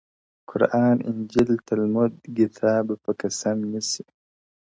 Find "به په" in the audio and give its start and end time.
2.87-3.11